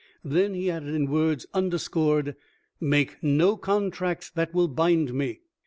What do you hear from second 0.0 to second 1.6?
Then he added in words